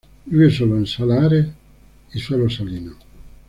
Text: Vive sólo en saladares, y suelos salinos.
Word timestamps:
Vive 0.25 0.49
sólo 0.49 0.77
en 0.77 0.87
saladares, 0.87 1.45
y 2.15 2.19
suelos 2.19 2.55
salinos. 2.55 2.95